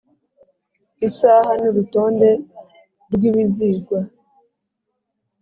Isaha 1.07 1.51
n 1.61 1.63
urutonde 1.69 2.29
rw 3.13 3.21
ibizigwa 3.29 3.99